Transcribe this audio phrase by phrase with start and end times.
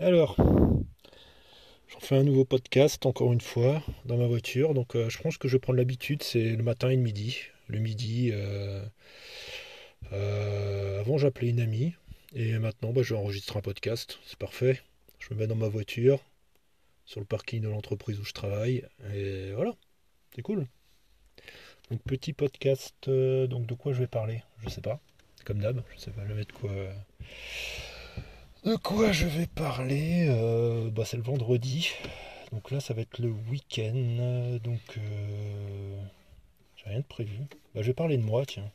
[0.00, 0.34] Alors,
[1.88, 4.74] j'en fais un nouveau podcast encore une fois dans ma voiture.
[4.74, 7.38] Donc euh, je pense que je vais prendre l'habitude, c'est le matin et le midi.
[7.68, 8.84] Le midi, euh,
[10.12, 11.94] euh, avant j'appelais une amie
[12.34, 14.18] et maintenant bah, je vais enregistrer un podcast.
[14.26, 14.80] C'est parfait.
[15.20, 16.18] Je me mets dans ma voiture,
[17.04, 19.74] sur le parking de l'entreprise où je travaille et voilà,
[20.34, 20.66] c'est cool.
[21.90, 24.42] Donc petit podcast, donc de quoi je vais parler?
[24.58, 25.00] Je sais pas.
[25.44, 26.72] Comme d'hab, je sais pas jamais de quoi?
[28.64, 31.90] De quoi je vais parler euh, bah, C'est le vendredi.
[32.50, 34.58] Donc là, ça va être le week-end.
[34.64, 36.02] Donc, euh,
[36.76, 37.36] j'ai rien de prévu.
[37.74, 38.70] Bah, je vais parler de moi, tiens.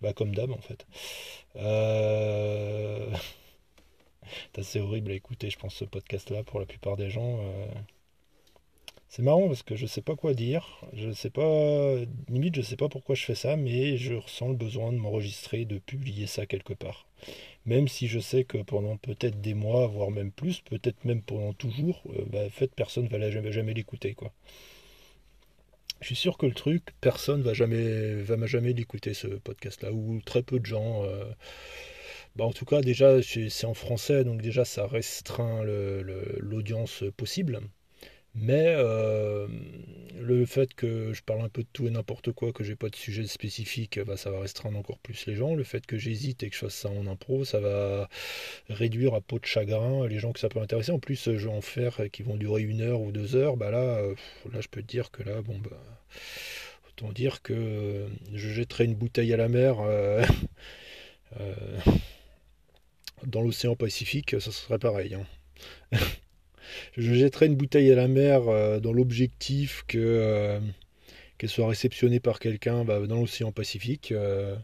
[0.00, 0.86] Bah, comme d'hab, en fait.
[1.56, 3.10] Euh...
[4.62, 7.40] C'est horrible à écouter, je pense, ce podcast-là, pour la plupart des gens.
[7.40, 7.66] Euh.
[9.08, 10.84] C'est marrant parce que je sais pas quoi dire.
[10.92, 11.96] Je sais pas.
[12.28, 15.64] Limite, je sais pas pourquoi je fais ça, mais je ressens le besoin de m'enregistrer,
[15.64, 17.05] de publier ça quelque part.
[17.66, 21.52] Même si je sais que pendant peut-être des mois, voire même plus, peut-être même pendant
[21.52, 24.16] toujours, euh, bah, en fait, personne va jamais, l'écouter.
[26.00, 30.20] Je suis sûr que le truc, personne va jamais, va jamais l'écouter ce podcast-là, ou
[30.24, 31.04] très peu de gens.
[31.04, 31.24] Euh,
[32.36, 37.60] bah, en tout cas, déjà, c'est en français, donc déjà, ça restreint l'audience possible.
[38.36, 39.48] Mais euh,
[40.26, 42.88] le fait que je parle un peu de tout et n'importe quoi, que j'ai pas
[42.88, 45.54] de sujet spécifique, bah, ça va restreindre encore plus les gens.
[45.54, 48.08] Le fait que j'hésite et que je fasse ça en impro, ça va
[48.68, 50.92] réduire à peau de chagrin les gens que ça peut intéresser.
[50.92, 53.56] En plus, je vais en faire qui vont durer une heure ou deux heures.
[53.56, 54.14] Bah là, euh,
[54.52, 55.76] là, je peux te dire que là, bon bah,
[56.88, 59.76] autant dire que je jetterai une bouteille à la mer.
[59.80, 60.24] Euh,
[63.26, 65.14] dans l'océan Pacifique, ça serait pareil.
[65.14, 65.26] Hein.
[66.96, 70.60] je jetterai une bouteille à la mer euh, dans l'objectif euh,
[71.38, 74.56] qu'elle soit réceptionnée par quelqu'un bah, dans l'océan Pacifique euh,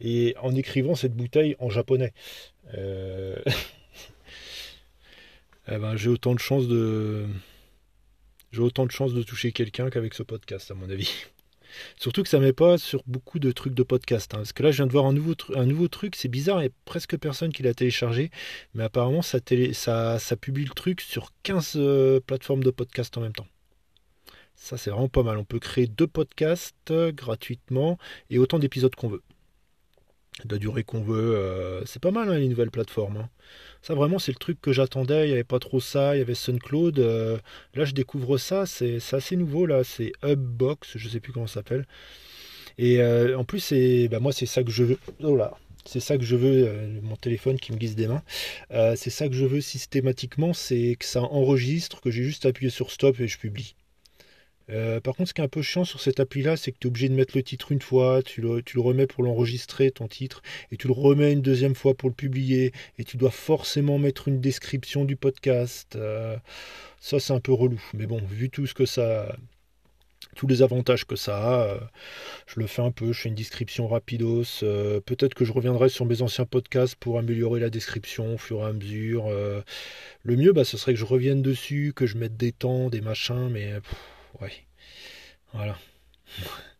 [0.00, 2.12] et en écrivant cette bouteille en japonais.
[5.66, 7.24] Eh ben, j'ai autant de chances de
[8.52, 11.24] j'ai autant de chances de toucher quelqu'un qu'avec ce podcast à mon avis.
[11.98, 14.34] Surtout que ça met pas sur beaucoup de trucs de podcast.
[14.34, 14.38] Hein.
[14.38, 16.16] Parce que là, je viens de voir un nouveau, truc.
[16.16, 18.30] C'est bizarre, il n'y a presque personne qui l'a téléchargé.
[18.74, 23.48] Mais apparemment, ça, publie le truc sur 15 euh, plateformes de podcast en même temps.
[24.56, 25.38] Ça, c'est vraiment pas mal.
[25.38, 27.98] On peut créer deux podcasts euh, gratuitement
[28.30, 29.22] et autant d'épisodes qu'on veut
[30.44, 31.36] de la durée qu'on veut.
[31.36, 33.18] Euh, c'est pas mal hein, les nouvelles plateformes.
[33.18, 33.28] Hein.
[33.82, 35.24] Ça vraiment c'est le truc que j'attendais.
[35.24, 36.16] Il n'y avait pas trop ça.
[36.16, 36.98] Il y avait SunCloud.
[36.98, 37.38] Euh,
[37.74, 38.66] là je découvre ça.
[38.66, 39.84] C'est assez nouveau là.
[39.84, 40.96] C'est Hubbox.
[40.96, 41.86] Je sais plus comment ça s'appelle.
[42.78, 44.98] Et euh, en plus c'est bah, moi c'est ça que je veux.
[45.22, 45.54] Oh là.
[45.86, 46.66] C'est ça que je veux,
[47.02, 48.22] mon téléphone qui me glisse des mains.
[48.96, 52.90] c'est ça que je veux systématiquement, c'est que ça enregistre, que j'ai juste appuyé sur
[52.90, 53.74] stop et je publie.
[54.70, 56.86] Euh, par contre, ce qui est un peu chiant sur cette appli-là, c'est que tu
[56.86, 60.42] es obligé de mettre le titre une fois, tu le, remets pour l'enregistrer, ton titre,
[60.70, 64.28] et tu le remets une deuxième fois pour le publier, et tu dois forcément mettre
[64.28, 65.96] une description du podcast.
[65.96, 66.36] Euh,
[67.00, 67.82] ça, c'est un peu relou.
[67.94, 69.36] Mais bon, vu tout ce que ça,
[70.34, 71.80] tous les avantages que ça a, euh,
[72.46, 74.60] je le fais un peu, je fais une description rapidos.
[75.04, 78.64] Peut-être que je reviendrai sur mes anciens podcasts pour améliorer la description au fur et
[78.64, 79.28] à mesure.
[79.28, 83.02] le mieux, bah, ce serait que je revienne dessus, que je mette des temps, des
[83.02, 83.74] machins, mais
[84.40, 84.52] ouais.
[85.52, 85.76] Voilà.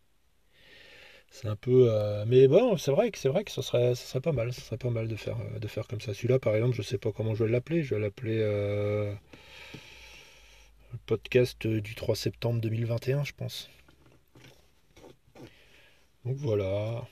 [1.35, 1.89] C'est un peu.
[1.91, 4.53] Euh, mais bon, c'est vrai que c'est vrai que ce serait, ça serait pas mal.
[4.53, 6.13] Ce serait pas mal de faire, euh, de faire comme ça.
[6.13, 7.83] Celui-là, par exemple, je sais pas comment je vais l'appeler.
[7.83, 9.13] Je vais l'appeler euh,
[11.05, 13.69] podcast du 3 septembre 2021, je pense.
[16.23, 17.07] Donc voilà.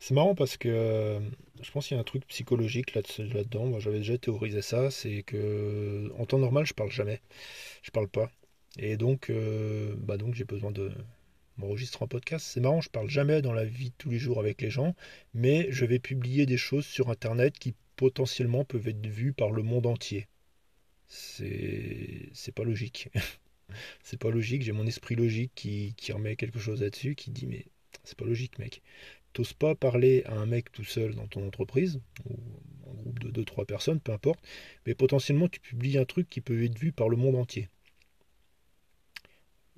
[0.00, 1.18] C'est marrant parce que
[1.62, 3.66] je pense qu'il y a un truc psychologique là-dedans.
[3.66, 4.90] Moi, j'avais déjà théorisé ça.
[4.90, 7.20] C'est que en temps normal, je parle jamais.
[7.82, 8.30] Je parle pas.
[8.78, 10.92] Et donc, euh, bah donc j'ai besoin de
[11.56, 12.46] m'enregistrer en podcast.
[12.46, 14.94] C'est marrant, je parle jamais dans la vie de tous les jours avec les gens,
[15.34, 19.62] mais je vais publier des choses sur Internet qui potentiellement peuvent être vues par le
[19.62, 20.26] monde entier.
[21.08, 23.08] C'est, c'est pas logique.
[24.02, 24.62] c'est pas logique.
[24.62, 27.66] J'ai mon esprit logique qui, qui remet quelque chose là-dessus, qui dit mais
[28.04, 28.82] c'est pas logique, mec.
[29.32, 32.36] T'oses pas parler à un mec tout seul dans ton entreprise, ou
[32.88, 34.40] en groupe de 2-3 personnes, peu importe,
[34.86, 37.68] mais potentiellement tu publies un truc qui peut être vu par le monde entier.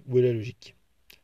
[0.08, 0.74] Où est la logique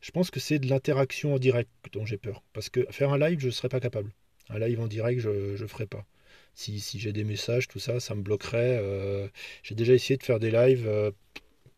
[0.01, 2.43] Je pense que c'est de l'interaction en direct dont j'ai peur.
[2.53, 4.13] Parce que faire un live, je ne serais pas capable.
[4.51, 6.07] Un live en direct, je ne ferai pas.
[6.55, 8.79] Si, j'ai des messages, tout ça, ça me bloquerait.
[8.81, 9.27] Euh,
[9.63, 11.11] j'ai déjà essayé de faire des lives, euh,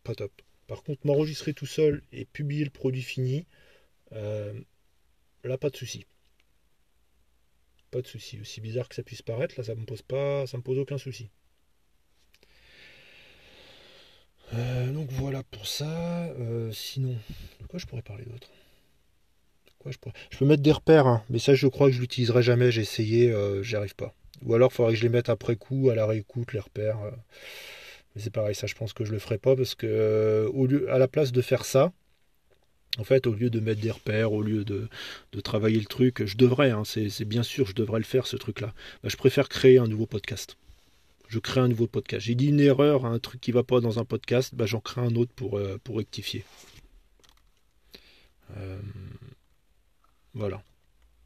[0.03, 0.33] pas top.
[0.67, 3.47] Par contre, m'enregistrer tout seul et publier le produit fini,
[4.13, 4.53] euh,
[5.45, 6.05] là, pas de souci.
[7.93, 8.41] Pas de souci.
[8.41, 10.99] Aussi bizarre que ça puisse paraître, là, ça me pose pas, ça me pose aucun
[10.99, 11.31] souci.
[14.55, 15.87] Euh, donc voilà ça.
[16.41, 17.17] Euh, sinon,
[17.61, 18.49] de quoi je pourrais parler d'autre?
[19.85, 19.93] Je,
[20.31, 22.73] je, peux mettre des repères, hein, mais ça je crois que je l'utiliserai jamais.
[22.73, 24.15] J'ai essayé, euh, j'y arrive pas.
[24.43, 26.99] Ou alors il faudrait que je les mette après coup, à la réécoute, les repères.
[28.15, 30.91] Mais c'est pareil, ça je pense que je le ferai pas parce que au lieu,
[30.91, 31.93] à la place de faire ça,
[32.99, 34.89] en fait, au lieu de mettre des repères, au lieu de,
[35.43, 38.73] travailler le truc, je devrais, hein, c'est bien sûr, je devrais le faire ce truc-là.
[39.03, 40.57] Bah, je préfère créer un nouveau podcast.
[41.29, 42.25] Je crée un nouveau podcast.
[42.25, 45.01] J'ai dit une erreur, un truc qui va pas dans un podcast, bah, j'en crée
[45.01, 46.45] un autre pour, euh, pour rectifier.
[48.57, 48.81] Euh,
[50.35, 50.63] voilà.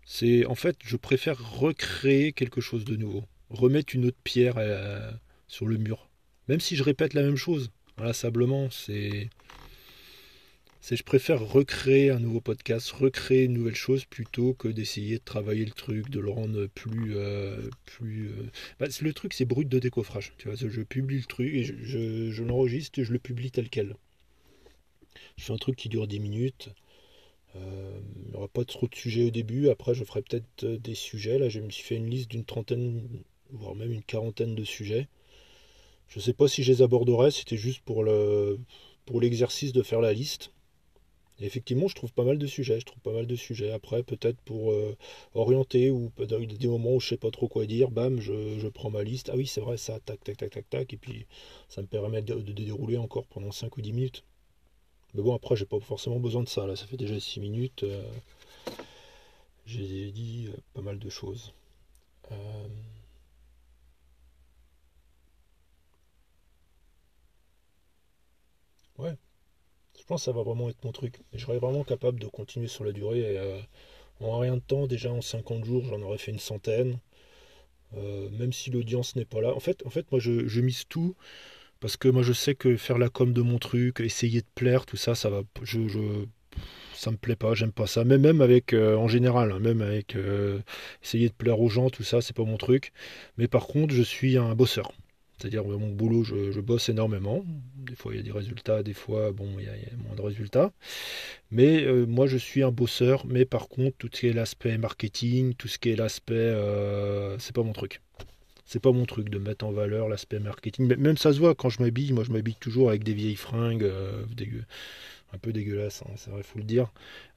[0.05, 5.11] C'est en fait, je préfère recréer quelque chose de nouveau, remettre une autre pierre euh,
[5.47, 6.09] sur le mur,
[6.49, 7.71] même si je répète la même chose.
[7.99, 9.29] Inlassablement, c'est
[10.81, 15.25] c'est je préfère recréer un nouveau podcast, recréer une nouvelle chose plutôt que d'essayer de
[15.25, 17.17] travailler le truc, de le rendre plus.
[17.17, 20.33] Euh, plus euh, bah, le truc, c'est brut de décoffrage.
[20.39, 23.95] Tu vois, je publie le truc et je, l'enregistre et je le publie tel quel.
[25.37, 26.71] Je fais un truc qui dure 10 minutes.
[27.57, 29.69] Euh, il n'y aura pas trop de sujets au début.
[29.69, 31.39] Après, je ferai peut-être des sujets.
[31.39, 33.07] Là, je me suis fait une liste d'une trentaine,
[33.51, 35.09] voire même une quarantaine de sujets.
[36.09, 37.31] Je ne sais pas si je les aborderai.
[37.31, 38.59] C'était juste pour le
[39.05, 40.53] pour l'exercice de faire la liste
[41.47, 42.81] effectivement, je trouve pas mal de sujets.
[42.81, 43.73] Je trouve pas mal de sujets.
[43.73, 44.97] Après, peut-être pour euh,
[45.35, 49.03] orienter ou des moments où je sais pas trop quoi dire, bam, je, prends ma
[49.03, 49.31] liste.
[49.33, 50.93] Ah oui, c'est vrai, ça, tac, tac, tac, tac, tac.
[50.93, 51.27] Et puis,
[51.69, 54.25] ça me permet de, dérouler encore pendant 5 ou 10 minutes.
[55.15, 56.67] Mais bon, après, j'ai pas forcément besoin de ça.
[56.67, 57.83] Là, ça fait déjà 6 minutes.
[57.85, 58.03] Euh,
[59.67, 61.53] j'ai dit euh, pas mal de choses.
[68.99, 69.17] Ouais.
[70.19, 71.21] Ça va vraiment être mon truc.
[71.33, 73.21] je serais vraiment capable de continuer sur la durée.
[73.21, 73.61] Et, euh,
[74.21, 76.99] en rien de temps, déjà en 50 jours, j'en aurais fait une centaine.
[77.97, 79.55] Euh, même si l'audience n'est pas là.
[79.55, 81.17] En fait, en fait moi, je, mise tout.
[81.81, 84.87] Parce que moi, je sais que faire la com de mon truc, essayer de plaire,
[84.87, 85.43] tout ça, ça va.
[85.63, 86.27] Je, je
[86.95, 88.05] ça me plaît pas, j'aime pas ça.
[88.05, 90.17] Mais même avec, euh, en général, hein, même avec
[91.03, 92.93] essayer de plaire aux gens, tout ça, c'est pas mon truc.
[93.39, 94.93] Mais par contre, je suis un bosseur.
[95.41, 97.45] C'est-à-dire mon boulot, je, bosse énormément.
[97.77, 99.73] Des fois, il y a des résultats, des fois, bon, il y a,
[100.07, 100.73] moins de résultats.
[101.51, 103.25] Mais euh, moi, je suis un bosseur.
[103.27, 107.39] Mais par contre, tout ce qui est l'aspect marketing, tout ce qui est l'aspect, euh,
[107.39, 108.03] c'est pas mon truc.
[108.67, 110.95] C'est pas mon truc de mettre en valeur l'aspect marketing.
[110.97, 112.13] Même ça se voit quand je m'habille.
[112.13, 114.25] Moi, je m'habille toujours avec des vieilles fringues, euh,
[115.33, 116.93] un peu dégueulasse, hein, c'est vrai, faut le dire.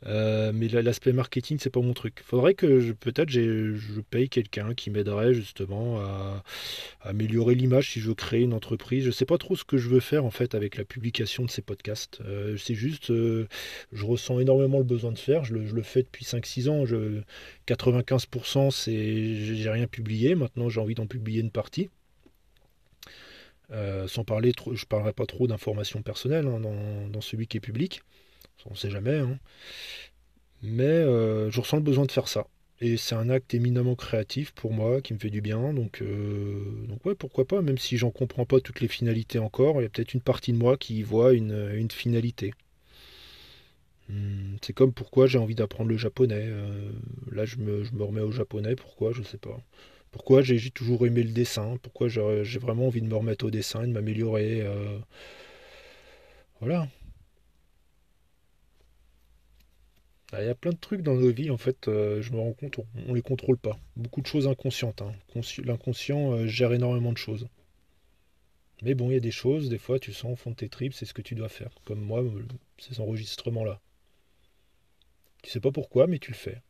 [0.06, 2.22] Euh, mais l'aspect marketing, c'est pas mon truc.
[2.26, 6.44] Faudrait que peut-être je paye quelqu'un qui m'aiderait justement à,
[7.02, 9.06] améliorer l'image si je veux créer une entreprise.
[9.06, 11.52] Je sais pas trop ce que je veux faire en fait avec la publication de
[11.52, 12.20] ces podcasts.
[12.26, 13.48] Euh, c'est juste, euh,
[13.92, 15.44] je ressens énormément le besoin de faire.
[15.44, 16.86] Je le, fais depuis 5-6 ans.
[16.86, 17.22] Je,
[17.68, 20.36] 95%, c'est j'ai rien publié.
[20.36, 21.90] Maintenant, j'ai envie d'en publier une partie.
[23.72, 27.58] Euh, sans parler, trop, je ne parlerai pas trop d'informations personnelles hein, dans, celui qui
[27.58, 28.02] est public,
[28.66, 29.18] on ne sait jamais.
[29.18, 29.40] Hein.
[30.62, 32.48] Mais euh, je ressens le besoin de faire ça.
[32.82, 35.74] Et c'est un acte éminemment créatif pour moi, qui me fait du bien.
[35.74, 39.80] Donc, euh, donc ouais, pourquoi pas, même si j'en comprends pas toutes les finalités encore,
[39.80, 42.54] il y a peut-être une partie de moi qui voit une, finalité.
[44.10, 46.50] Hmm, c'est comme pourquoi j'ai envie d'apprendre le japonais.
[47.32, 49.58] là, je me, je me remets au japonais, pourquoi, je sais pas.
[50.14, 53.82] Pourquoi j'ai toujours aimé le dessin Pourquoi j'ai vraiment envie de me remettre au dessin,
[53.82, 55.00] de m'améliorer euh,
[56.62, 56.88] Voilà.
[60.32, 62.40] Ah, il y a plein de trucs dans nos vies, en fait, euh, je me
[62.40, 63.78] rends compte, on ne les contrôle pas.
[63.96, 65.02] Beaucoup de choses inconscientes.
[65.02, 65.14] Hein.
[65.64, 67.48] L'inconscient euh, gère énormément de choses.
[68.84, 70.70] Mais bon, il y a des choses, des fois, tu sens au fond de tes
[70.70, 71.72] tripes, c'est ce que tu dois faire.
[71.86, 72.24] Comme moi,
[72.78, 73.82] ces enregistrements-là.
[75.42, 76.62] Tu sais pas pourquoi, mais tu le fais.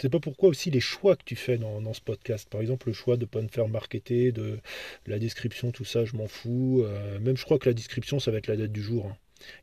[0.00, 2.48] C'est pas pourquoi aussi les choix que tu fais dans, ce podcast.
[2.48, 4.58] Par exemple, le choix de ne pas me faire marketer, de
[5.06, 6.82] la description, tout ça, je m'en fous.
[6.84, 9.06] Euh, même je crois que la description, ça va être la date du jour.
[9.06, 9.16] Hein.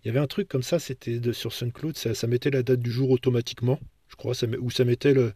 [0.03, 2.91] Il y avait un truc comme ça, c'était sur SunCloud, ça, mettait la date du
[2.91, 3.79] jour automatiquement.
[4.09, 5.33] Je crois, ça, où ça mettait le,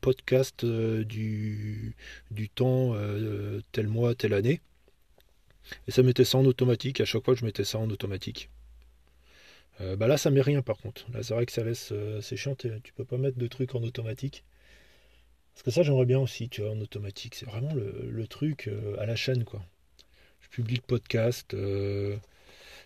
[0.00, 1.96] podcast euh, du,
[2.30, 4.60] du temps euh, tel mois, telle année.
[5.88, 7.00] Et ça mettait ça en automatique.
[7.00, 8.48] À chaque fois, je mettais ça en automatique.
[9.82, 11.10] Euh, bah là, ça met rien par contre.
[11.12, 11.90] Là, c'est vrai que ça laisse.
[11.92, 14.44] Euh, c'est chiant, tu peux pas mettre de trucs en automatique.
[15.54, 17.34] Parce que ça, j'aimerais bien aussi, tu vois, en automatique.
[17.34, 19.62] C'est vraiment le, truc euh, à la chaîne, quoi.
[20.40, 21.56] Je publie le podcast.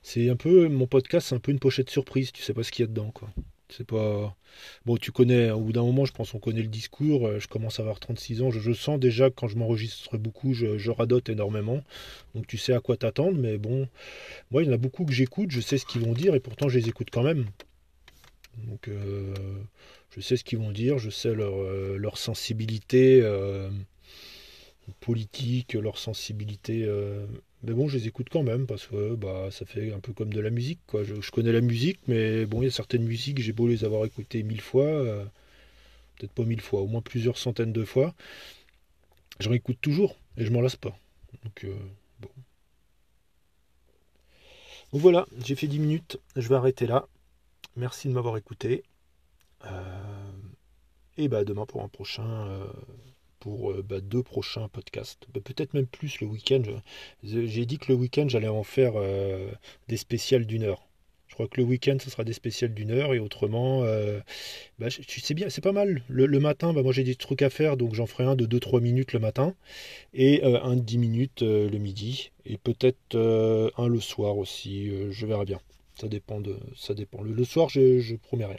[0.03, 0.69] c'est un peu.
[0.69, 2.33] Mon podcast, c'est un peu une pochette surprise.
[2.33, 3.31] Tu sais pas ce qu'il y a dedans, quoi.
[3.69, 4.37] C'est pas.
[4.85, 7.27] Bon, tu connais, au bout d'un moment, je pense qu'on connaît le discours.
[7.27, 8.51] Euh, je commence à avoir 36 ans.
[8.51, 11.83] Je, sens déjà que quand je m'enregistre beaucoup, je, radote énormément.
[12.35, 13.37] Donc tu sais à quoi t'attendre.
[13.39, 13.89] Mais bon,
[14.51, 15.51] moi, il y en a beaucoup que j'écoute.
[15.51, 17.47] Je sais ce qu'ils vont dire et pourtant, je les écoute quand même.
[18.69, 19.35] Donc euh,
[20.15, 20.99] je sais ce qu'ils vont dire.
[20.99, 23.23] Je sais leur, euh, leur sensibilité
[25.01, 26.89] politique, leur sensibilité
[27.67, 30.33] mais bon, je les écoute quand même parce que bah, ça fait un peu comme
[30.33, 30.81] de la musique.
[30.93, 34.05] Je, connais la musique, mais bon, il y a certaines musiques, j'ai beau les avoir
[34.05, 35.25] écoutées mille fois, euh,
[36.17, 38.15] peut-être pas mille fois, au moins plusieurs centaines de fois.
[39.41, 40.97] J'en écoute toujours et je m'en lasse pas.
[41.43, 41.67] Donc,
[42.21, 42.29] bon.
[44.93, 47.09] Donc voilà, j'ai fait 10 minutes, je vais arrêter là.
[47.75, 48.85] Merci de m'avoir écouté.
[51.17, 52.63] et bah demain pour un prochain
[53.47, 55.29] pour euh, bah, deux prochains podcasts.
[55.33, 56.63] Bah, peut-être même plus le week-end.
[57.23, 59.49] J'ai dit que le week-end, j'allais en faire euh,
[59.87, 60.89] des spéciales d'une heure.
[61.29, 64.19] Je crois que le week-end, ce sera des spéciales d'une heure et autrement, euh,
[64.81, 66.03] bah, sais bien, c'est pas mal.
[66.09, 68.81] Le, matin, bah, moi j'ai des trucs à faire, donc j'en ferai un de 2-3
[68.81, 69.55] minutes le matin
[70.13, 73.17] et un de 10 minutes le midi et peut-être
[73.77, 74.91] un le soir aussi.
[75.11, 75.61] je verrai bien.
[76.01, 77.23] Ça dépend de, ça dépend.
[77.23, 78.59] Le, soir, je promets rien.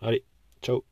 [0.00, 0.24] Allez,
[0.62, 0.84] ciao.